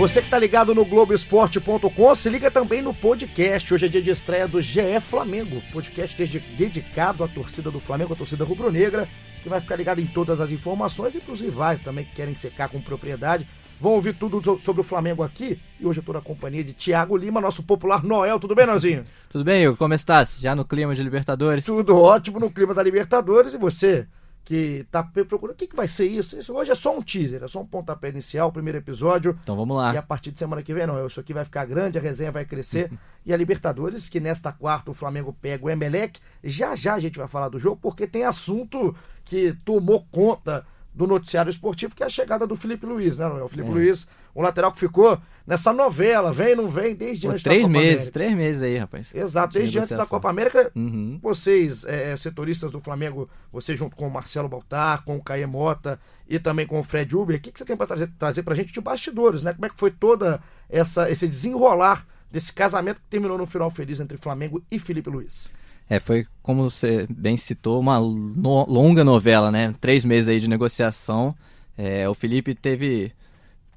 Você 0.00 0.22
que 0.22 0.30
tá 0.30 0.38
ligado 0.38 0.74
no 0.74 0.82
Globoesporte.com, 0.82 2.14
se 2.14 2.30
liga 2.30 2.50
também 2.50 2.80
no 2.80 2.94
podcast. 2.94 3.74
Hoje 3.74 3.84
é 3.84 3.88
dia 3.90 4.00
de 4.00 4.08
estreia 4.08 4.48
do 4.48 4.62
GE 4.62 4.98
Flamengo, 4.98 5.62
podcast 5.74 6.16
dedicado 6.56 7.22
à 7.22 7.28
torcida 7.28 7.70
do 7.70 7.78
Flamengo, 7.78 8.14
à 8.14 8.16
torcida 8.16 8.42
rubro-negra, 8.42 9.06
que 9.42 9.48
vai 9.50 9.60
ficar 9.60 9.76
ligado 9.76 10.00
em 10.00 10.06
todas 10.06 10.40
as 10.40 10.50
informações 10.50 11.14
e 11.14 11.20
pros 11.20 11.42
rivais 11.42 11.82
também 11.82 12.06
que 12.06 12.14
querem 12.14 12.34
secar 12.34 12.70
com 12.70 12.80
propriedade. 12.80 13.46
Vão 13.78 13.92
ouvir 13.92 14.14
tudo 14.14 14.58
sobre 14.58 14.80
o 14.80 14.84
Flamengo 14.84 15.22
aqui. 15.22 15.60
E 15.78 15.84
hoje 15.84 16.00
eu 16.00 16.04
tô 16.04 16.14
na 16.14 16.22
companhia 16.22 16.64
de 16.64 16.72
Tiago 16.72 17.14
Lima, 17.14 17.38
nosso 17.38 17.62
popular 17.62 18.02
Noel. 18.02 18.40
Tudo 18.40 18.54
bem, 18.54 18.64
Nozinho? 18.64 19.04
Tudo 19.28 19.44
bem, 19.44 19.68
Hugo? 19.68 19.76
Como 19.76 19.92
estás? 19.92 20.38
Já 20.40 20.56
no 20.56 20.64
clima 20.64 20.94
de 20.94 21.02
Libertadores? 21.02 21.66
Tudo 21.66 21.98
ótimo 21.98 22.40
no 22.40 22.50
clima 22.50 22.72
da 22.72 22.82
Libertadores. 22.82 23.52
E 23.52 23.58
você? 23.58 24.06
Que 24.44 24.86
tá 24.90 25.02
procurando. 25.02 25.54
O 25.54 25.58
que, 25.58 25.66
que 25.66 25.76
vai 25.76 25.86
ser 25.86 26.06
isso? 26.06 26.38
isso? 26.38 26.54
Hoje 26.54 26.70
é 26.70 26.74
só 26.74 26.96
um 26.96 27.02
teaser, 27.02 27.42
é 27.42 27.48
só 27.48 27.60
um 27.60 27.66
pontapé 27.66 28.08
inicial, 28.08 28.48
o 28.48 28.52
primeiro 28.52 28.78
episódio. 28.78 29.36
Então 29.40 29.56
vamos 29.56 29.76
lá. 29.76 29.94
E 29.94 29.96
a 29.96 30.02
partir 30.02 30.30
de 30.30 30.38
semana 30.38 30.62
que 30.62 30.74
vem, 30.74 30.86
não, 30.86 31.06
isso 31.06 31.20
aqui 31.20 31.32
vai 31.32 31.44
ficar 31.44 31.64
grande, 31.66 31.98
a 31.98 32.00
resenha 32.00 32.32
vai 32.32 32.44
crescer. 32.44 32.90
e 33.24 33.32
a 33.32 33.36
Libertadores, 33.36 34.08
que 34.08 34.18
nesta 34.18 34.52
quarta 34.52 34.90
o 34.90 34.94
Flamengo 34.94 35.36
pega 35.40 35.64
o 35.64 35.70
Emelec. 35.70 36.20
Já 36.42 36.74
já 36.74 36.94
a 36.94 37.00
gente 37.00 37.18
vai 37.18 37.28
falar 37.28 37.48
do 37.48 37.58
jogo, 37.58 37.78
porque 37.80 38.06
tem 38.06 38.24
assunto 38.24 38.94
que 39.24 39.52
tomou 39.64 40.06
conta 40.10 40.66
do 40.92 41.06
noticiário 41.06 41.50
esportivo, 41.50 41.94
que 41.94 42.02
é 42.02 42.06
a 42.06 42.10
chegada 42.10 42.46
do 42.46 42.56
Felipe 42.56 42.84
Luiz, 42.84 43.18
né? 43.18 43.26
O 43.26 43.48
Felipe 43.48 43.68
é. 43.68 43.72
Luiz, 43.72 44.08
um 44.34 44.42
lateral 44.42 44.72
que 44.72 44.80
ficou 44.80 45.20
nessa 45.46 45.72
novela, 45.72 46.32
vem, 46.32 46.56
não 46.56 46.68
vem, 46.68 46.94
desde 46.94 47.26
Pô, 47.26 47.32
antes 47.32 47.42
três 47.42 47.62
da 47.62 47.68
Copa 47.68 47.78
meses, 47.78 47.92
América. 47.94 48.12
Três 48.12 48.32
meses 48.32 48.62
aí, 48.62 48.76
rapaz. 48.76 49.14
Exato, 49.14 49.52
desde 49.54 49.78
antes 49.78 49.96
da 49.96 50.06
Copa 50.06 50.28
América. 50.28 50.70
Uhum. 50.74 51.18
Vocês, 51.22 51.84
é, 51.84 52.16
setoristas 52.16 52.70
do 52.70 52.80
Flamengo, 52.80 53.28
você 53.52 53.76
junto 53.76 53.96
com 53.96 54.06
o 54.06 54.10
Marcelo 54.10 54.48
Baltar, 54.48 55.04
com 55.04 55.16
o 55.16 55.22
Caê 55.22 55.46
Mota 55.46 56.00
e 56.28 56.38
também 56.38 56.66
com 56.66 56.78
o 56.78 56.84
Fred 56.84 57.14
Uber, 57.14 57.36
o 57.36 57.40
que, 57.40 57.52
que 57.52 57.58
você 57.58 57.64
tem 57.64 57.76
para 57.76 57.86
trazer, 57.86 58.10
trazer 58.18 58.42
para 58.42 58.54
a 58.54 58.56
gente 58.56 58.72
de 58.72 58.80
bastidores, 58.80 59.42
né? 59.42 59.52
Como 59.52 59.66
é 59.66 59.68
que 59.68 59.78
foi 59.78 59.90
toda 59.90 60.40
essa 60.68 61.10
esse 61.10 61.26
desenrolar 61.26 62.06
desse 62.30 62.52
casamento 62.52 63.00
que 63.00 63.08
terminou 63.08 63.38
no 63.38 63.46
final 63.46 63.70
feliz 63.70 64.00
entre 64.00 64.16
Flamengo 64.16 64.62
e 64.70 64.78
Felipe 64.78 65.10
Luiz? 65.10 65.48
É, 65.90 65.98
foi, 65.98 66.24
como 66.40 66.70
você 66.70 67.04
bem 67.10 67.36
citou, 67.36 67.80
uma 67.80 67.98
no, 67.98 68.64
longa 68.66 69.02
novela, 69.02 69.50
né? 69.50 69.74
Três 69.80 70.04
meses 70.04 70.28
aí 70.28 70.38
de 70.38 70.48
negociação. 70.48 71.34
É, 71.76 72.08
o 72.08 72.14
Felipe 72.14 72.54
teve 72.54 73.12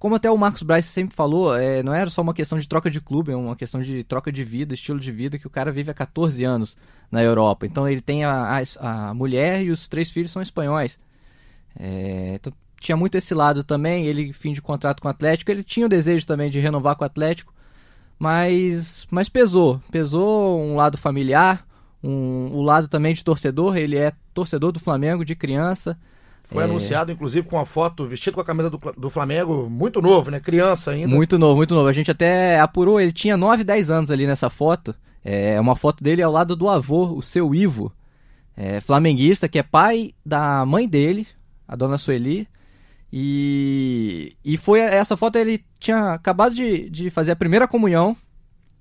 como 0.04 0.16
até 0.16 0.30
o 0.30 0.38
Marcos 0.38 0.64
Braz 0.64 0.84
sempre 0.84 1.16
falou, 1.16 1.58
é, 1.58 1.82
não 1.82 1.94
era 1.94 2.10
só 2.10 2.22
uma 2.22 2.34
questão 2.34 2.60
de 2.60 2.68
troca 2.68 2.92
de 2.92 3.00
clube, 3.00 3.32
é 3.32 3.36
uma 3.38 3.56
questão 3.56 3.82
de 3.82 4.04
troca 4.04 4.34
de 4.34 4.44
vida, 4.44 4.74
estilo 4.74 5.00
de 5.00 5.10
vida, 5.14 5.40
que 5.40 5.48
o 5.48 5.50
cara 5.50 5.72
vive 5.72 5.90
há 5.92 5.94
14 5.94 6.44
anos 6.44 6.76
na 7.10 7.24
Europa. 7.24 7.66
Então 7.66 7.88
ele 7.88 8.02
tem 8.02 8.26
a, 8.26 8.60
a, 8.82 9.10
a 9.10 9.14
mulher 9.14 9.64
e 9.64 9.72
os 9.72 9.88
três 9.88 10.10
filhos 10.10 10.30
são 10.30 10.42
espanhóis. 10.42 11.00
É, 11.80 12.34
então, 12.36 12.52
tinha 12.82 12.98
muito 12.98 13.16
esse 13.16 13.34
lado 13.34 13.64
também, 13.64 14.06
ele 14.06 14.34
fim 14.34 14.52
de 14.52 14.62
contrato 14.62 15.02
com 15.02 15.08
o 15.08 15.12
Atlético, 15.12 15.50
ele 15.50 15.64
tinha 15.64 15.86
o 15.86 15.90
desejo 15.90 16.28
também 16.28 16.52
de 16.52 16.60
renovar 16.60 16.98
com 16.98 17.06
o 17.06 17.08
Atlético, 17.08 17.54
mas, 18.20 19.08
mas 19.10 19.30
pesou, 19.30 19.82
pesou 19.90 20.62
um 20.62 20.76
lado 20.76 20.98
familiar, 20.98 21.66
um, 22.04 22.50
o 22.54 22.62
lado 22.62 22.88
também 22.88 23.14
de 23.14 23.24
torcedor, 23.24 23.78
ele 23.78 23.98
é 23.98 24.12
torcedor 24.34 24.72
do 24.72 24.80
Flamengo 24.80 25.24
de 25.24 25.36
criança, 25.36 25.98
foi 26.44 26.62
é... 26.62 26.66
anunciado, 26.66 27.12
inclusive, 27.12 27.48
com 27.48 27.58
a 27.58 27.66
foto 27.66 28.06
vestido 28.06 28.36
com 28.36 28.42
a 28.42 28.46
camisa 28.46 28.70
do, 28.70 28.80
do 28.98 29.10
Flamengo, 29.10 29.70
muito 29.70 30.02
novo, 30.02 30.30
né? 30.30 30.40
Criança 30.40 30.92
ainda. 30.92 31.08
Muito 31.08 31.40
novo, 31.40 31.56
muito 31.56 31.74
novo. 31.74 31.88
A 31.88 31.94
gente 31.94 32.12
até 32.12 32.60
apurou, 32.60 33.00
ele 33.00 33.12
tinha 33.12 33.38
9, 33.38 33.64
10 33.64 33.90
anos 33.90 34.12
ali 34.12 34.28
nessa 34.28 34.50
foto. 34.50 34.94
É 35.24 35.60
uma 35.60 35.76
foto 35.76 36.04
dele 36.04 36.22
ao 36.22 36.32
lado 36.32 36.56
do 36.56 36.68
avô, 36.68 37.14
o 37.16 37.22
seu 37.22 37.56
Ivo, 37.56 37.92
é, 38.58 38.82
flamenguista, 38.82 39.48
que 39.48 39.58
é 39.58 39.64
pai 39.64 40.12
da 40.26 40.66
mãe 40.66 40.88
dele, 40.88 41.26
a 41.68 41.76
dona 41.76 41.98
Sueli. 41.98 42.48
E, 43.12 44.36
e 44.44 44.58
foi 44.58 44.80
essa 44.80 45.16
foto, 45.16 45.38
ele 45.38 45.64
tinha 45.80 46.14
acabado 46.14 46.54
de, 46.54 46.90
de 46.90 47.10
fazer 47.10 47.32
a 47.32 47.36
primeira 47.38 47.68
comunhão 47.68 48.18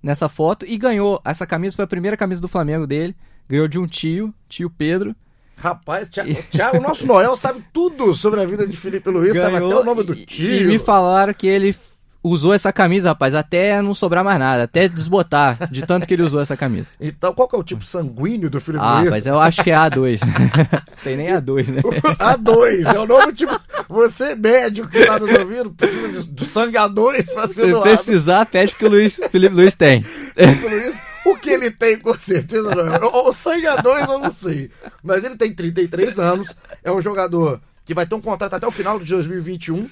nessa 0.03 0.29
foto 0.29 0.67
e 0.67 0.77
ganhou. 0.77 1.21
Essa 1.25 1.47
camisa 1.47 1.77
foi 1.77 1.85
a 1.85 1.89
primeira 1.89 2.17
camisa 2.17 2.41
do 2.41 2.49
Flamengo 2.49 2.87
dele. 2.87 3.15
Ganhou 3.49 3.69
de 3.69 3.79
um 3.79 3.87
tio, 3.87 4.35
tio 4.49 4.71
Pedro. 4.71 5.15
Rapaz, 5.57 6.09
Thiago, 6.09 6.79
o 6.79 6.81
nosso 6.81 7.07
Noel 7.07 7.37
sabe 7.37 7.65
tudo 7.73 8.15
sobre 8.15 8.41
a 8.41 8.45
vida 8.45 8.67
de 8.67 8.77
Felipe 8.77 9.09
Luiz, 9.11 9.35
Ganhou, 9.35 9.51
sabe 9.51 9.65
até 9.65 9.77
o 9.77 9.85
nome 9.85 10.03
do 10.03 10.15
tio. 10.15 10.63
E 10.63 10.65
me 10.65 10.79
falaram 10.79 11.33
que 11.33 11.47
ele 11.47 11.77
usou 12.23 12.55
essa 12.55 12.73
camisa, 12.73 13.11
rapaz, 13.11 13.35
até 13.35 13.83
não 13.83 13.95
sobrar 13.95 14.25
mais 14.25 14.39
nada, 14.39 14.63
até 14.65 14.89
desbotar, 14.89 15.69
de 15.71 15.85
tanto 15.85 16.07
que 16.07 16.15
ele 16.15 16.23
usou 16.23 16.41
essa 16.41 16.57
camisa. 16.57 16.89
Então, 17.01 17.35
qual 17.35 17.49
que 17.49 17.57
é 17.57 17.59
o 17.59 17.65
tipo 17.65 17.85
sanguíneo 17.85 18.49
do 18.49 18.61
Felipe 18.61 18.85
ah, 18.85 18.99
Luiz? 19.01 19.09
Ah, 19.09 19.11
mas 19.11 19.27
eu 19.27 19.41
acho 19.41 19.63
que 19.63 19.71
é 19.71 19.75
A2. 19.75 20.21
Tem 21.03 21.17
nem 21.17 21.29
A2, 21.29 21.69
né? 21.69 21.83
A2, 21.83 22.95
é 22.95 22.99
o 22.99 23.07
novo 23.07 23.33
tipo. 23.33 23.53
Você, 23.93 24.35
médico 24.35 24.89
que 24.89 25.05
tá 25.05 25.19
nos 25.19 25.31
ouvindo, 25.33 25.71
precisa 25.71 26.25
de, 26.25 26.47
sangue 26.47 26.77
A2 26.77 27.33
pra 27.33 27.47
ser 27.47 27.55
Se 27.55 27.71
doado. 27.71 27.91
Se 27.91 27.97
precisar, 27.97 28.47
pede 28.47 28.75
que 28.75 28.85
o 28.85 28.89
Luiz, 28.89 29.21
Felipe 29.31 29.55
Luiz 29.55 29.75
tem. 29.75 30.03
Felipe 30.03 30.69
Luiz 30.69 31.03
o 31.25 31.37
que 31.37 31.51
ele 31.51 31.71
tem, 31.71 31.99
com 31.99 32.19
certeza, 32.19 32.75
não 32.75 32.95
é. 32.95 32.99
O 33.05 33.33
sangue 33.33 33.67
a 33.67 33.77
dois, 33.77 34.09
eu 34.09 34.19
não 34.19 34.33
sei. 34.33 34.71
Mas 35.03 35.23
ele 35.23 35.37
tem 35.37 35.55
33 35.55 36.19
anos, 36.19 36.57
é 36.83 36.91
um 36.91 37.01
jogador 37.01 37.61
que 37.85 37.95
vai 37.95 38.07
ter 38.07 38.15
um 38.15 38.21
contrato 38.21 38.55
até 38.55 38.67
o 38.67 38.71
final 38.71 38.99
de 38.99 39.07
2021 39.07 39.89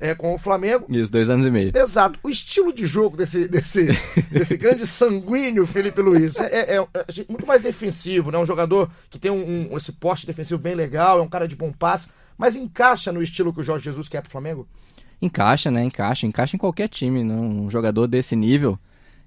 é, 0.00 0.14
com 0.16 0.34
o 0.34 0.38
Flamengo. 0.38 0.86
Isso, 0.88 1.12
dois 1.12 1.30
anos 1.30 1.46
e 1.46 1.50
meio. 1.50 1.72
Exato. 1.76 2.18
O 2.22 2.28
estilo 2.28 2.72
de 2.72 2.86
jogo 2.86 3.16
desse, 3.16 3.46
desse, 3.46 3.86
desse 4.30 4.56
grande 4.56 4.84
sanguíneo 4.84 5.66
Felipe 5.66 6.00
Luiz 6.00 6.36
é, 6.40 6.46
é, 6.46 6.76
é, 6.76 7.24
muito 7.28 7.46
mais 7.46 7.62
defensivo, 7.62 8.32
né? 8.32 8.38
Um 8.38 8.46
jogador 8.46 8.90
que 9.08 9.18
tem 9.18 9.30
um, 9.30 9.72
um, 9.72 9.76
esse 9.76 9.92
poste 9.92 10.26
defensivo 10.26 10.60
bem 10.60 10.74
legal, 10.74 11.20
é 11.20 11.22
um 11.22 11.28
cara 11.28 11.46
de 11.46 11.54
bom 11.54 11.72
passe, 11.72 12.08
mas 12.42 12.56
encaixa 12.56 13.12
no 13.12 13.22
estilo 13.22 13.54
que 13.54 13.60
o 13.60 13.64
Jorge 13.64 13.84
Jesus 13.84 14.08
quer 14.08 14.20
pro 14.20 14.32
Flamengo? 14.32 14.66
Encaixa, 15.20 15.70
né? 15.70 15.84
Encaixa. 15.84 16.26
Encaixa 16.26 16.56
em 16.56 16.58
qualquer 16.58 16.88
time, 16.88 17.22
né? 17.22 17.34
Um 17.34 17.70
jogador 17.70 18.08
desse 18.08 18.34
nível 18.34 18.76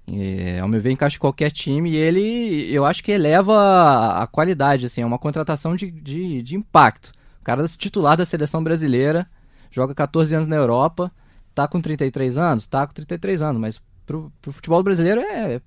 é, 0.06 0.60
ao 0.60 0.68
meu 0.68 0.80
ver, 0.80 0.90
encaixa 0.90 1.16
em 1.16 1.20
qualquer 1.20 1.50
time 1.50 1.92
e 1.92 1.96
ele, 1.96 2.70
eu 2.70 2.84
acho 2.84 3.02
que 3.02 3.10
eleva 3.10 4.22
a 4.22 4.26
qualidade, 4.26 4.84
assim, 4.84 5.00
é 5.00 5.06
uma 5.06 5.18
contratação 5.18 5.74
de, 5.74 5.90
de, 5.90 6.42
de 6.42 6.54
impacto. 6.54 7.12
O 7.40 7.44
cara 7.44 7.66
titular 7.66 8.18
da 8.18 8.26
seleção 8.26 8.62
brasileira, 8.62 9.26
joga 9.70 9.94
14 9.94 10.34
anos 10.34 10.46
na 10.46 10.56
Europa, 10.56 11.10
tá 11.54 11.66
com 11.66 11.80
33 11.80 12.36
anos? 12.36 12.66
Tá 12.66 12.86
com 12.86 12.92
33 12.92 13.40
anos, 13.40 13.60
mas 13.60 13.80
pro, 14.04 14.30
pro 14.42 14.52
futebol 14.52 14.82
brasileiro 14.82 15.22
é 15.22 15.60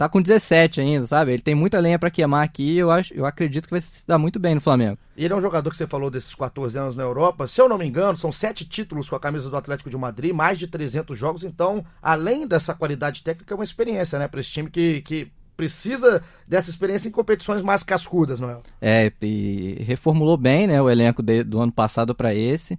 tá 0.00 0.08
com 0.08 0.22
17 0.22 0.80
ainda, 0.80 1.06
sabe? 1.06 1.32
Ele 1.32 1.42
tem 1.42 1.54
muita 1.54 1.78
lenha 1.78 1.98
para 1.98 2.10
queimar 2.10 2.42
aqui 2.42 2.78
eu, 2.78 2.90
acho, 2.90 3.12
eu 3.12 3.26
acredito 3.26 3.66
que 3.66 3.72
vai 3.72 3.82
se 3.82 4.02
dar 4.06 4.16
muito 4.16 4.38
bem 4.38 4.54
no 4.54 4.60
Flamengo. 4.60 4.96
E 5.14 5.26
ele 5.26 5.34
é 5.34 5.36
um 5.36 5.42
jogador 5.42 5.70
que 5.70 5.76
você 5.76 5.86
falou 5.86 6.10
desses 6.10 6.34
14 6.34 6.78
anos 6.78 6.96
na 6.96 7.02
Europa, 7.02 7.46
se 7.46 7.60
eu 7.60 7.68
não 7.68 7.76
me 7.76 7.86
engano, 7.86 8.16
são 8.16 8.32
sete 8.32 8.64
títulos 8.64 9.10
com 9.10 9.16
a 9.16 9.20
camisa 9.20 9.50
do 9.50 9.56
Atlético 9.58 9.90
de 9.90 9.98
Madrid, 9.98 10.32
mais 10.32 10.58
de 10.58 10.66
300 10.66 11.18
jogos, 11.18 11.44
então, 11.44 11.84
além 12.00 12.48
dessa 12.48 12.72
qualidade 12.72 13.22
técnica, 13.22 13.52
é 13.52 13.54
uma 13.54 13.62
experiência, 13.62 14.18
né, 14.18 14.26
para 14.26 14.40
esse 14.40 14.50
time 14.50 14.70
que, 14.70 15.02
que 15.02 15.30
precisa 15.54 16.22
dessa 16.48 16.70
experiência 16.70 17.06
em 17.06 17.12
competições 17.12 17.60
mais 17.60 17.82
cascudas, 17.82 18.40
não 18.40 18.48
é? 18.48 18.56
É, 18.80 19.12
e 19.20 19.82
reformulou 19.86 20.38
bem, 20.38 20.66
né, 20.66 20.80
o 20.80 20.88
elenco 20.88 21.22
de, 21.22 21.44
do 21.44 21.60
ano 21.60 21.72
passado 21.72 22.14
para 22.14 22.34
esse. 22.34 22.78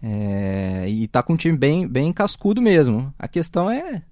É, 0.00 0.84
e 0.88 1.08
tá 1.08 1.20
com 1.20 1.32
um 1.32 1.36
time 1.36 1.58
bem, 1.58 1.88
bem 1.88 2.12
cascudo 2.12 2.62
mesmo. 2.62 3.12
A 3.18 3.26
questão 3.26 3.68
é 3.68 4.02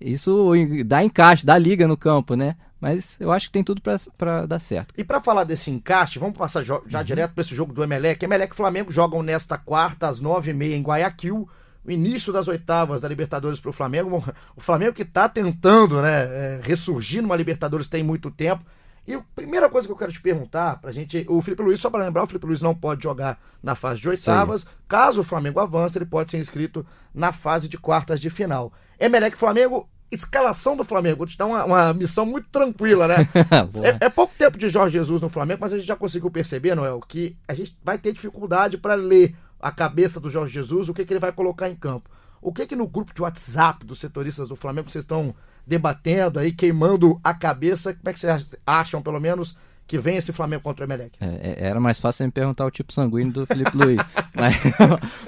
isso 0.00 0.52
dá 0.86 1.02
encaixe, 1.02 1.44
dá 1.44 1.56
liga 1.58 1.86
no 1.86 1.96
campo, 1.96 2.34
né? 2.34 2.56
Mas 2.80 3.18
eu 3.20 3.32
acho 3.32 3.46
que 3.46 3.52
tem 3.52 3.64
tudo 3.64 3.82
para 4.16 4.46
dar 4.46 4.60
certo. 4.60 4.94
E 4.96 5.02
para 5.02 5.20
falar 5.20 5.44
desse 5.44 5.70
encaixe, 5.70 6.18
vamos 6.18 6.38
passar 6.38 6.62
já 6.62 6.76
uhum. 6.76 7.04
direto 7.04 7.34
para 7.34 7.42
esse 7.42 7.54
jogo 7.54 7.72
do 7.72 7.82
Emelec. 7.82 8.24
Emelec 8.24 8.52
e 8.52 8.56
Flamengo 8.56 8.92
jogam 8.92 9.22
nesta 9.22 9.58
quarta, 9.58 10.06
às 10.08 10.20
nove 10.20 10.52
e 10.52 10.54
meia, 10.54 10.76
em 10.76 10.82
Guayaquil. 10.82 11.48
O 11.84 11.90
início 11.90 12.32
das 12.32 12.46
oitavas 12.46 13.00
da 13.00 13.08
Libertadores 13.08 13.58
para 13.58 13.70
o 13.70 13.72
Flamengo. 13.72 14.22
O 14.54 14.60
Flamengo 14.60 14.92
que 14.92 15.02
está 15.02 15.28
tentando 15.28 16.00
né, 16.00 16.22
é, 16.22 16.60
ressurgir 16.62 17.20
numa 17.20 17.34
Libertadores 17.34 17.88
tem 17.88 18.02
muito 18.02 18.30
tempo. 18.30 18.64
E 19.08 19.14
a 19.14 19.22
primeira 19.34 19.70
coisa 19.70 19.88
que 19.88 19.92
eu 19.92 19.96
quero 19.96 20.12
te 20.12 20.20
perguntar, 20.20 20.78
pra 20.82 20.92
gente. 20.92 21.24
O 21.30 21.40
Felipe 21.40 21.62
Luiz, 21.62 21.80
só 21.80 21.88
para 21.88 22.04
lembrar, 22.04 22.24
o 22.24 22.26
Felipe 22.26 22.44
Luiz 22.44 22.60
não 22.60 22.74
pode 22.74 23.02
jogar 23.02 23.40
na 23.62 23.74
fase 23.74 24.02
de 24.02 24.08
oitavas. 24.10 24.60
Sim. 24.60 24.68
Caso 24.86 25.22
o 25.22 25.24
Flamengo 25.24 25.58
avance, 25.58 25.96
ele 25.96 26.04
pode 26.04 26.30
ser 26.30 26.36
inscrito 26.36 26.84
na 27.14 27.32
fase 27.32 27.68
de 27.68 27.78
quartas 27.78 28.20
de 28.20 28.28
final. 28.28 28.70
Emelec 29.00 29.34
Flamengo, 29.34 29.88
escalação 30.10 30.76
do 30.76 30.84
Flamengo. 30.84 31.16
Vou 31.16 31.26
te 31.26 31.38
dar 31.38 31.46
uma, 31.46 31.64
uma 31.64 31.94
missão 31.94 32.26
muito 32.26 32.50
tranquila, 32.50 33.08
né? 33.08 33.16
é, 33.82 34.04
é, 34.04 34.08
pouco 34.10 34.34
tempo 34.36 34.58
de 34.58 34.68
Jorge 34.68 34.98
Jesus 34.98 35.22
no 35.22 35.30
Flamengo, 35.30 35.62
mas 35.62 35.72
a 35.72 35.78
gente 35.78 35.88
já 35.88 35.96
conseguiu 35.96 36.30
perceber, 36.30 36.74
Noel, 36.74 37.00
que 37.00 37.34
a 37.48 37.54
gente 37.54 37.78
vai 37.82 37.96
ter 37.96 38.12
dificuldade 38.12 38.76
para 38.76 38.94
ler 38.94 39.34
a 39.58 39.72
cabeça 39.72 40.20
do 40.20 40.28
Jorge 40.28 40.52
Jesus, 40.52 40.86
o 40.86 40.92
que, 40.92 41.06
que 41.06 41.14
ele 41.14 41.18
vai 41.18 41.32
colocar 41.32 41.70
em 41.70 41.74
campo. 41.74 42.10
O 42.40 42.52
que 42.52 42.66
que 42.66 42.76
no 42.76 42.86
grupo 42.86 43.12
de 43.14 43.22
WhatsApp 43.22 43.84
dos 43.84 44.00
setoristas 44.00 44.48
do 44.48 44.56
Flamengo 44.56 44.90
vocês 44.90 45.04
estão 45.04 45.34
debatendo 45.66 46.38
aí, 46.38 46.52
queimando 46.52 47.20
a 47.22 47.34
cabeça? 47.34 47.94
Como 47.94 48.08
é 48.08 48.12
que 48.12 48.20
vocês 48.20 48.56
acham, 48.66 49.02
pelo 49.02 49.20
menos, 49.20 49.56
que 49.86 49.98
vem 49.98 50.16
esse 50.16 50.32
Flamengo 50.32 50.62
contra 50.62 50.84
o 50.84 50.88
Emelec? 50.88 51.16
É, 51.20 51.26
é 51.26 51.68
era 51.68 51.80
mais 51.80 51.98
fácil 51.98 52.26
me 52.26 52.32
perguntar 52.32 52.64
o 52.64 52.70
tipo 52.70 52.92
sanguíneo 52.92 53.32
do 53.32 53.46
Felipe 53.46 53.76
Luiz. 53.76 54.00
mas, 54.34 54.54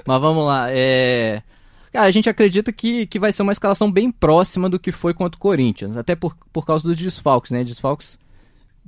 mas, 0.05 0.21
vamos 0.21 0.45
lá. 0.45 0.67
É... 0.71 1.43
Cara, 1.91 2.05
a 2.05 2.11
gente 2.11 2.29
acredita 2.29 2.71
que, 2.71 3.05
que 3.05 3.19
vai 3.19 3.33
ser 3.33 3.41
uma 3.41 3.51
escalação 3.51 3.91
bem 3.91 4.09
próxima 4.09 4.69
do 4.69 4.79
que 4.79 4.91
foi 4.91 5.13
contra 5.13 5.35
o 5.35 5.41
Corinthians. 5.41 5.97
Até 5.97 6.15
por, 6.15 6.35
por 6.53 6.65
causa 6.65 6.87
dos 6.87 6.97
desfalques, 6.97 7.51
né? 7.51 7.63
Desfalques 7.63 8.17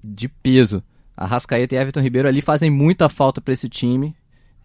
de 0.02 0.30
peso. 0.30 0.82
A 1.16 1.26
Rascaeta 1.26 1.76
e 1.76 1.78
Everton 1.78 2.00
Ribeiro 2.00 2.28
ali 2.28 2.42
fazem 2.42 2.70
muita 2.70 3.10
falta 3.10 3.42
para 3.42 3.54
esse 3.54 3.68
time. 3.68 4.16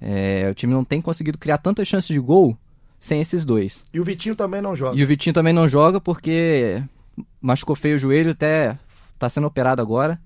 É, 0.00 0.48
o 0.50 0.54
time 0.54 0.72
não 0.72 0.84
tem 0.84 1.02
conseguido 1.02 1.36
criar 1.36 1.58
tantas 1.58 1.88
chances 1.88 2.08
de 2.08 2.20
gol 2.20 2.56
sem 2.98 3.20
esses 3.20 3.44
dois. 3.44 3.84
E 3.92 4.00
o 4.00 4.04
Vitinho 4.04 4.34
também 4.34 4.60
não 4.60 4.74
joga. 4.74 4.96
E 4.96 5.02
o 5.02 5.06
Vitinho 5.06 5.34
também 5.34 5.52
não 5.52 5.68
joga 5.68 6.00
porque 6.00 6.82
machucou 7.40 7.76
feio 7.76 7.96
o 7.96 7.98
joelho, 7.98 8.32
até 8.32 8.78
tá 9.18 9.28
sendo 9.28 9.46
operado 9.46 9.82
agora. 9.82 10.20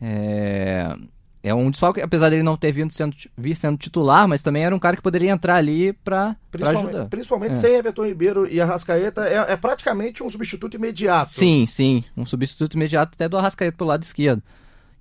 É, 0.00 0.94
é 1.42 1.54
um 1.54 1.70
desfalque, 1.70 2.00
apesar 2.00 2.28
dele 2.28 2.42
não 2.42 2.56
ter 2.56 2.72
vindo 2.72 2.92
sendo, 2.92 3.16
vir 3.36 3.56
sendo 3.56 3.78
titular, 3.78 4.26
mas 4.26 4.42
também 4.42 4.64
era 4.64 4.74
um 4.74 4.78
cara 4.78 4.96
que 4.96 5.02
poderia 5.02 5.30
entrar 5.30 5.56
ali 5.56 5.92
para 5.92 6.36
ajudar. 6.60 7.06
Principalmente 7.06 7.52
é. 7.52 7.54
sem 7.54 7.74
Everton 7.74 8.06
Ribeiro 8.06 8.48
e 8.52 8.60
Arrascaeta, 8.60 9.26
é, 9.26 9.52
é 9.52 9.56
praticamente 9.56 10.22
um 10.22 10.28
substituto 10.28 10.74
imediato. 10.74 11.34
Sim, 11.34 11.64
sim, 11.66 12.04
um 12.16 12.26
substituto 12.26 12.74
imediato 12.74 13.12
até 13.14 13.28
do 13.28 13.38
Arrascaeta 13.38 13.76
pelo 13.76 13.88
lado 13.88 14.02
esquerdo. 14.02 14.42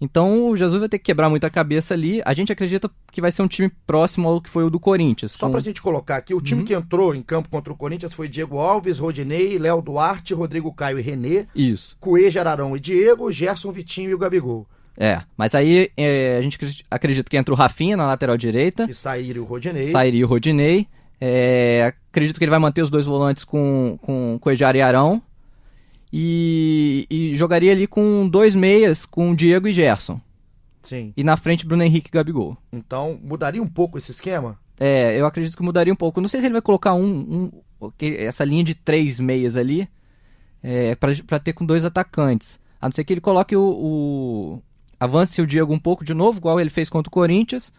Então 0.05 0.49
o 0.49 0.55
Jesus 0.55 0.79
vai 0.79 0.87
ter 0.87 0.99
que 0.99 1.05
quebrar 1.05 1.29
muita 1.29 1.49
cabeça 1.49 1.93
ali. 1.93 2.21
A 2.23 2.33
gente 2.33 2.51
acredita 2.51 2.89
que 3.11 3.19
vai 3.19 3.31
ser 3.31 3.41
um 3.41 3.47
time 3.47 3.69
próximo 3.85 4.29
ao 4.29 4.39
que 4.39 4.49
foi 4.49 4.63
o 4.63 4.69
do 4.69 4.79
Corinthians. 4.79 5.31
Só 5.31 5.47
com... 5.47 5.53
pra 5.53 5.61
gente 5.61 5.81
colocar 5.81 6.17
aqui, 6.17 6.33
o 6.33 6.41
time 6.41 6.61
uhum. 6.61 6.67
que 6.67 6.73
entrou 6.73 7.15
em 7.15 7.21
campo 7.21 7.49
contra 7.49 7.73
o 7.73 7.75
Corinthians 7.75 8.13
foi 8.13 8.27
Diego 8.27 8.57
Alves, 8.57 8.99
Rodinei, 8.99 9.57
Léo 9.57 9.81
Duarte, 9.81 10.33
Rodrigo 10.33 10.71
Caio 10.71 10.99
e 10.99 11.01
Renê. 11.01 11.45
Isso. 11.55 11.97
Coelho, 11.99 12.39
Ararão 12.39 12.77
e 12.77 12.79
Diego, 12.79 13.31
Gerson, 13.31 13.71
Vitinho 13.71 14.11
e 14.11 14.13
o 14.13 14.17
Gabigol. 14.17 14.67
É, 14.97 15.21
mas 15.35 15.53
aí 15.53 15.91
é, 15.97 16.37
a 16.37 16.41
gente 16.41 16.57
acredita 16.89 17.29
que 17.29 17.35
entra 17.35 17.53
o 17.53 17.57
Rafinha 17.57 17.97
na 17.97 18.07
lateral 18.07 18.37
direita. 18.37 18.87
E 18.89 18.93
sairia 18.93 19.41
o 19.41 19.45
Rodinei. 19.45 19.87
Sairia 19.87 20.25
o 20.25 20.29
Rodinei. 20.29 20.87
É, 21.19 21.93
acredito 22.09 22.37
que 22.37 22.43
ele 22.43 22.51
vai 22.51 22.59
manter 22.59 22.81
os 22.81 22.89
dois 22.89 23.05
volantes 23.05 23.43
com, 23.43 23.97
com 24.01 24.37
Coejar 24.39 24.75
e 24.75 24.81
Arão. 24.81 25.21
E, 26.17 27.05
e, 27.09 27.35
jogaria 27.35 27.73
ali 27.73 27.85
com 27.85 28.25
dois 28.29 28.55
meias, 28.55 29.05
com 29.05 29.35
Diego 29.35 29.67
e 29.67 29.73
Gerson. 29.73 30.21
Sim. 30.81 31.11
E 31.17 31.25
na 31.25 31.35
frente 31.35 31.65
Bruno 31.65 31.83
Henrique 31.83 32.07
e 32.07 32.11
Gabigol. 32.11 32.55
Então 32.71 33.19
mudaria 33.21 33.61
um 33.61 33.67
pouco 33.67 33.97
esse 33.97 34.11
esquema? 34.11 34.57
É, 34.79 35.19
eu 35.19 35.25
acredito 35.25 35.57
que 35.57 35.63
mudaria 35.63 35.91
um 35.91 35.95
pouco. 35.95 36.21
Não 36.21 36.29
sei 36.29 36.39
se 36.39 36.47
ele 36.47 36.53
vai 36.53 36.61
colocar 36.61 36.93
um, 36.93 37.51
um 37.81 37.91
essa 37.99 38.45
linha 38.45 38.63
de 38.63 38.73
três 38.73 39.19
meias 39.19 39.57
ali 39.57 39.89
é, 40.63 40.95
para 40.95 41.37
ter 41.37 41.51
com 41.51 41.65
dois 41.65 41.83
atacantes. 41.83 42.61
A 42.79 42.87
não 42.87 42.93
ser 42.93 43.03
que 43.03 43.11
ele 43.11 43.19
coloque 43.19 43.53
o, 43.53 43.61
o, 43.61 44.63
avance 44.97 45.41
o 45.41 45.47
Diego 45.47 45.73
um 45.73 45.79
pouco 45.79 46.05
de 46.05 46.13
novo, 46.13 46.37
igual 46.37 46.61
ele 46.61 46.69
fez 46.69 46.89
contra 46.89 47.09
o 47.09 47.11
Corinthians, 47.11 47.73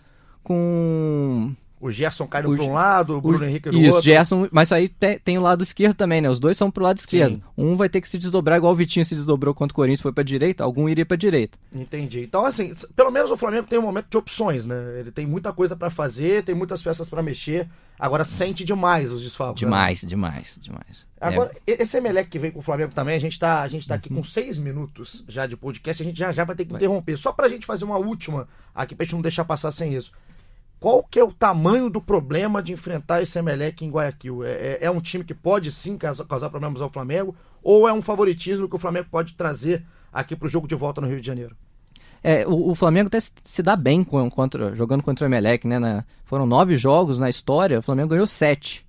com 0.45 1.55
o 1.87 1.93
Gerson 1.93 2.27
caiu 2.27 2.55
para 2.55 2.65
um 2.65 2.73
lado, 2.73 3.17
o 3.17 3.21
Bruno 3.21 3.45
o, 3.45 3.49
Henrique 3.49 3.71
do 3.71 3.79
isso, 3.79 3.95
outro. 3.95 4.03
Gerson, 4.03 4.49
mas 4.51 4.71
aí 4.73 4.89
tem, 4.89 5.19
tem, 5.19 5.39
o 5.39 5.41
lado 5.41 5.63
esquerdo 5.63 5.95
também, 5.95 6.21
né? 6.21 6.29
Os 6.29 6.41
dois 6.41 6.57
são 6.57 6.71
pro 6.71 6.85
lado 6.85 6.99
esquerdo. 6.99 7.37
Sim. 7.37 7.43
Um 7.57 7.77
vai 7.77 7.89
ter 7.89 8.01
que 8.01 8.09
se 8.09 8.19
desdobrar 8.19 8.59
igual 8.59 8.73
o 8.73 8.77
Vitinho 8.77 9.05
se 9.05 9.15
desdobrou 9.15 9.55
contra 9.55 9.73
o 9.73 9.77
Corinthians, 9.77 10.01
foi 10.01 10.13
para 10.13 10.25
direita, 10.25 10.65
algum 10.65 10.89
iria 10.89 11.07
para 11.07 11.17
direita. 11.17 11.59
Entendi. 11.73 12.21
Então 12.21 12.45
assim, 12.45 12.73
pelo 12.95 13.11
menos 13.11 13.31
o 13.31 13.37
Flamengo 13.37 13.67
tem 13.67 13.79
um 13.79 13.83
momento 13.83 14.07
de 14.11 14.17
opções, 14.17 14.67
né? 14.67 15.01
Ele 15.01 15.11
tem 15.11 15.27
muita 15.27 15.53
coisa 15.53 15.77
para 15.77 15.91
fazer, 15.91 16.45
tem 16.45 16.55
muitas 16.55 16.83
peças 16.83 17.09
para 17.09 17.23
mexer. 17.23 17.69
Agora 17.99 18.25
sente 18.25 18.65
demais 18.65 19.11
os 19.11 19.23
desfalques. 19.23 19.63
Né? 19.63 19.69
Demais, 19.69 20.03
né? 20.03 20.09
demais, 20.09 20.59
demais. 20.61 21.07
Agora, 21.19 21.51
é. 21.67 21.83
esse 21.83 21.97
Emelec 21.97 22.29
que 22.29 22.39
vem 22.39 22.51
com 22.51 22.59
o 22.59 22.63
Flamengo 22.63 22.93
também, 22.93 23.17
a 23.17 23.21
gente 23.21 23.39
tá, 23.39 23.63
a 23.63 23.69
gente 23.69 23.89
tá 23.89 23.95
aqui 23.95 24.11
com 24.11 24.17
uhum. 24.17 24.25
seis 24.25 24.59
minutos 24.59 25.25
já 25.27 25.47
de 25.47 25.57
podcast, 25.57 26.03
a 26.03 26.07
gente 26.07 26.19
já, 26.19 26.31
já 26.31 26.45
vai 26.45 26.55
ter 26.55 26.67
que 26.67 26.75
interromper. 26.75 27.17
Só 27.17 27.33
pra 27.33 27.49
gente 27.49 27.65
fazer 27.65 27.85
uma 27.85 27.97
última 27.97 28.47
aqui, 28.75 28.95
pra 28.95 29.05
gente 29.05 29.15
não 29.15 29.23
deixar 29.23 29.45
passar 29.45 29.73
sem 29.73 29.95
isso 29.95 30.13
qual 30.79 31.03
que 31.03 31.19
é 31.19 31.25
o 31.25 31.33
tamanho 31.33 31.89
do 31.91 32.01
problema 32.01 32.63
de 32.63 32.73
enfrentar 32.73 33.23
esse 33.23 33.39
Emelec 33.39 33.85
em 33.85 33.91
Guayaquil? 33.91 34.45
É, 34.45 34.51
é, 34.51 34.79
é 34.83 34.91
um 34.91 35.01
time 35.01 35.25
que 35.25 35.35
pode 35.35 35.73
sim 35.73 35.97
causar, 35.97 36.51
problemas 36.51 36.81
ao 36.81 36.91
Flamengo 36.91 37.35
ou 37.63 37.89
é 37.89 37.93
um 37.93 38.03
favoritismo 38.03 38.69
que 38.69 38.77
o 38.77 38.79
Flamengo 38.79 39.09
pode 39.11 39.35
trazer 39.35 39.85
aqui 40.13 40.37
para 40.37 40.47
o 40.47 40.49
jogo 40.49 40.69
de 40.69 40.75
volta 40.75 41.01
no 41.01 41.09
Rio 41.09 41.21
de 41.21 41.27
Janeiro? 41.27 41.57
É, 42.23 42.47
o, 42.47 42.71
o 42.71 42.75
Flamengo 42.75 43.09
até 43.09 43.19
se 43.21 43.63
dá 43.63 43.77
bem 43.77 44.05
contra, 44.05 44.75
jogando 44.75 45.03
contra 45.03 45.25
o 45.25 45.29
Emelec, 45.29 45.67
né? 45.67 45.79
Na, 45.79 46.05
foram 46.25 46.47
nove 46.47 46.77
jogos 46.77 47.19
na 47.19 47.29
história, 47.29 47.79
o 47.79 47.83
Flamengo 47.83 48.11
ganhou 48.11 48.27
sete. 48.27 48.86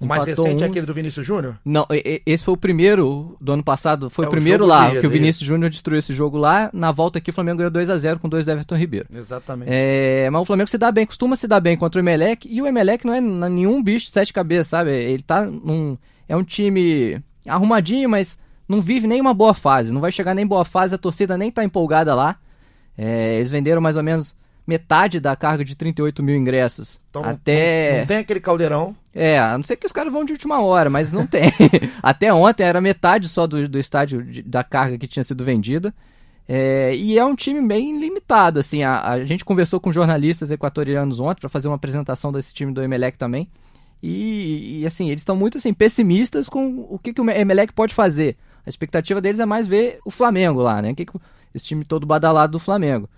O 0.00 0.06
mais 0.06 0.24
recente 0.24 0.62
um... 0.62 0.66
é 0.66 0.68
aquele 0.68 0.86
do 0.86 0.94
Vinícius 0.94 1.26
Júnior? 1.26 1.56
Não, 1.64 1.86
esse 2.24 2.44
foi 2.44 2.54
o 2.54 2.56
primeiro 2.56 3.36
do 3.40 3.52
ano 3.52 3.64
passado. 3.64 4.08
Foi 4.08 4.24
é 4.24 4.28
o 4.28 4.30
primeiro 4.30 4.64
lá, 4.64 4.90
que 4.90 5.06
o 5.06 5.10
Vinícius 5.10 5.46
Júnior 5.46 5.70
destruiu 5.70 5.98
esse 5.98 6.14
jogo 6.14 6.38
lá. 6.38 6.70
Na 6.72 6.92
volta 6.92 7.18
aqui, 7.18 7.30
o 7.30 7.32
Flamengo 7.32 7.58
ganhou 7.58 7.70
2 7.70 7.90
a 7.90 7.98
0 7.98 8.20
com 8.20 8.28
dois 8.28 8.46
do 8.46 8.52
Everton 8.52 8.76
Ribeiro. 8.76 9.08
Exatamente. 9.12 9.70
É, 9.72 10.28
mas 10.30 10.42
o 10.42 10.44
Flamengo 10.44 10.70
se 10.70 10.78
dá 10.78 10.92
bem, 10.92 11.04
costuma 11.04 11.34
se 11.34 11.48
dar 11.48 11.60
bem 11.60 11.76
contra 11.76 12.00
o 12.00 12.02
Emelec. 12.02 12.48
E 12.48 12.62
o 12.62 12.66
Emelec 12.66 13.04
não 13.04 13.14
é 13.14 13.20
nenhum 13.20 13.82
bicho 13.82 14.06
de 14.06 14.12
sete 14.12 14.32
cabeças, 14.32 14.68
sabe? 14.68 14.90
Ele 14.90 15.22
tá 15.22 15.44
num. 15.44 15.98
É 16.28 16.36
um 16.36 16.44
time 16.44 17.20
arrumadinho, 17.46 18.08
mas 18.08 18.38
não 18.68 18.80
vive 18.80 19.06
nem 19.06 19.20
uma 19.20 19.34
boa 19.34 19.54
fase. 19.54 19.90
Não 19.90 20.00
vai 20.00 20.12
chegar 20.12 20.34
nem 20.34 20.46
boa 20.46 20.64
fase, 20.64 20.94
a 20.94 20.98
torcida 20.98 21.36
nem 21.36 21.50
tá 21.50 21.64
empolgada 21.64 22.14
lá. 22.14 22.36
É, 22.96 23.36
eles 23.36 23.50
venderam 23.50 23.80
mais 23.80 23.96
ou 23.96 24.02
menos 24.02 24.36
metade 24.66 25.18
da 25.18 25.34
carga 25.34 25.64
de 25.64 25.74
38 25.74 26.22
mil 26.22 26.36
ingressos. 26.36 27.00
Então, 27.08 27.24
até... 27.24 27.92
Não, 27.92 27.98
não, 28.00 28.06
tem 28.06 28.16
aquele 28.18 28.40
caldeirão. 28.40 28.94
É, 29.20 29.36
a 29.36 29.58
não 29.58 29.64
ser 29.64 29.74
que 29.74 29.84
os 29.84 29.90
caras 29.90 30.12
vão 30.12 30.24
de 30.24 30.32
última 30.32 30.60
hora, 30.62 30.88
mas 30.88 31.12
não 31.12 31.26
tem. 31.26 31.50
até 32.00 32.32
ontem 32.32 32.62
era 32.62 32.80
metade 32.80 33.28
só 33.28 33.48
do, 33.48 33.68
do 33.68 33.76
estádio 33.76 34.22
de, 34.22 34.42
da 34.42 34.62
carga 34.62 34.96
que 34.96 35.08
tinha 35.08 35.24
sido 35.24 35.44
vendida. 35.44 35.92
É, 36.46 36.94
e 36.94 37.18
é 37.18 37.24
um 37.24 37.34
time 37.34 37.60
bem 37.66 37.98
limitado, 37.98 38.60
assim, 38.60 38.84
a, 38.84 39.02
a 39.02 39.24
gente 39.24 39.44
conversou 39.44 39.80
com 39.80 39.92
jornalistas 39.92 40.52
equatorianos 40.52 41.18
ontem 41.18 41.40
para 41.40 41.48
fazer 41.48 41.66
uma 41.66 41.74
apresentação 41.74 42.32
desse 42.32 42.54
time 42.54 42.72
do 42.72 42.80
Emelec 42.80 43.18
também, 43.18 43.50
e, 44.02 44.80
e 44.80 44.86
assim, 44.86 45.10
eles 45.10 45.22
estão 45.22 45.36
muito 45.36 45.58
assim, 45.58 45.74
pessimistas 45.74 46.48
com 46.48 46.86
o 46.88 46.98
que, 46.98 47.12
que 47.12 47.20
o 47.20 47.28
Emelec 47.28 47.72
pode 47.72 47.94
fazer. 47.94 48.36
A 48.64 48.70
expectativa 48.70 49.20
deles 49.20 49.40
é 49.40 49.46
mais 49.46 49.66
ver 49.66 49.98
o 50.04 50.10
Flamengo 50.10 50.62
lá, 50.62 50.80
né? 50.80 50.94
Que, 50.94 51.04
que 51.04 51.12
esse 51.52 51.64
time 51.64 51.84
todo 51.84 52.06
badalado 52.06 52.52
do 52.52 52.58
Flamengo. 52.58 53.10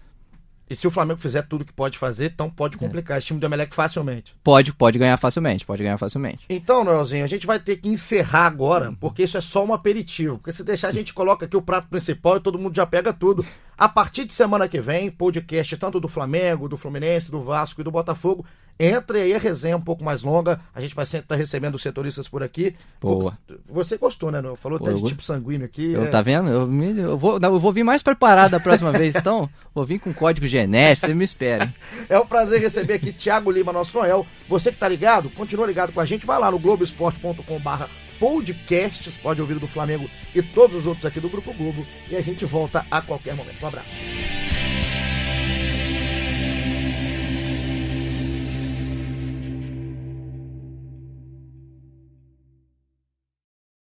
E 0.70 0.76
se 0.76 0.86
o 0.86 0.90
Flamengo 0.90 1.18
fizer 1.18 1.42
tudo 1.42 1.64
que 1.64 1.72
pode 1.72 1.98
fazer, 1.98 2.30
então 2.32 2.48
pode 2.48 2.76
é. 2.76 2.78
complicar 2.78 3.16
é. 3.16 3.18
esse 3.18 3.26
time 3.26 3.40
do 3.40 3.46
Emelec 3.46 3.74
facilmente. 3.74 4.36
Pode, 4.44 4.72
pode 4.72 5.00
ganhar 5.00 5.16
facilmente, 5.16 5.66
pode 5.66 5.82
ganhar 5.82 5.98
facilmente. 5.98 6.46
Então, 6.48 6.84
Noelzinho, 6.84 7.24
a 7.24 7.26
gente 7.28 7.44
vai 7.44 7.58
ter 7.58 7.78
que 7.78 7.88
encerrar 7.88 8.46
agora, 8.46 8.94
porque 9.00 9.24
isso 9.24 9.36
é 9.36 9.40
só 9.40 9.64
um 9.64 9.74
aperitivo. 9.74 10.38
Porque 10.38 10.52
se 10.52 10.62
deixar, 10.62 10.86
a 10.86 10.92
gente 10.92 11.12
coloca 11.12 11.44
aqui 11.44 11.56
o 11.56 11.62
prato 11.62 11.88
principal 11.88 12.36
e 12.36 12.40
todo 12.40 12.56
mundo 12.56 12.76
já 12.76 12.86
pega 12.86 13.12
tudo. 13.12 13.44
A 13.76 13.88
partir 13.88 14.24
de 14.24 14.32
semana 14.32 14.68
que 14.68 14.80
vem, 14.80 15.10
podcast 15.10 15.76
tanto 15.76 15.98
do 15.98 16.06
Flamengo, 16.06 16.68
do 16.68 16.76
Fluminense, 16.76 17.32
do 17.32 17.42
Vasco 17.42 17.80
e 17.80 17.84
do 17.84 17.90
Botafogo. 17.90 18.46
Entre 18.82 19.20
aí 19.20 19.34
a 19.34 19.38
resenha 19.38 19.76
um 19.76 19.80
pouco 19.80 20.02
mais 20.02 20.22
longa. 20.22 20.58
A 20.74 20.80
gente 20.80 20.94
vai 20.94 21.04
sempre 21.04 21.26
estar 21.26 21.36
recebendo 21.36 21.74
os 21.74 21.82
setoristas 21.82 22.26
por 22.26 22.42
aqui. 22.42 22.74
Boa. 22.98 23.36
Você 23.68 23.98
gostou, 23.98 24.30
né? 24.30 24.40
Falou 24.56 24.78
Pô, 24.78 24.86
até 24.86 24.94
de 24.94 25.04
tipo 25.04 25.22
sanguíneo 25.22 25.66
aqui. 25.66 25.92
Eu, 25.92 26.04
é... 26.04 26.06
Tá 26.06 26.22
vendo? 26.22 26.48
Eu, 26.48 26.66
me, 26.66 26.98
eu, 26.98 27.18
vou, 27.18 27.38
eu 27.38 27.60
vou 27.60 27.72
vir 27.74 27.84
mais 27.84 28.02
preparado 28.02 28.52
da 28.52 28.58
próxima 28.58 28.90
vez, 28.90 29.14
então. 29.14 29.50
Vou 29.74 29.84
vir 29.84 30.00
com 30.00 30.14
código 30.14 30.48
genético, 30.48 31.08
você 31.08 31.14
me 31.14 31.24
espere. 31.24 31.70
É 32.08 32.18
um 32.18 32.26
prazer 32.26 32.60
receber 32.60 32.94
aqui 32.94 33.12
Thiago 33.12 33.50
Lima, 33.50 33.72
nosso 33.72 33.96
Noel. 33.96 34.26
Você 34.48 34.72
que 34.72 34.78
tá 34.78 34.88
ligado, 34.88 35.28
continua 35.30 35.66
ligado 35.66 35.92
com 35.92 36.00
a 36.00 36.06
gente. 36.06 36.24
Vai 36.24 36.38
lá 36.38 36.50
no 36.50 36.58
globoesporte.com.br 36.58 37.84
podcasts, 38.18 39.16
pode 39.16 39.40
ouvir 39.40 39.58
do 39.58 39.66
Flamengo 39.66 40.08
e 40.34 40.42
todos 40.42 40.76
os 40.76 40.86
outros 40.86 41.06
aqui 41.06 41.20
do 41.20 41.28
Grupo 41.28 41.54
Globo. 41.54 41.86
E 42.10 42.16
a 42.16 42.20
gente 42.20 42.44
volta 42.44 42.84
a 42.90 43.00
qualquer 43.00 43.34
momento. 43.34 43.62
Um 43.62 43.68
abraço. 43.68 43.88